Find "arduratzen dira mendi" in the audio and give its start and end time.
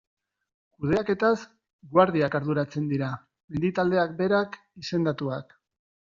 2.39-3.73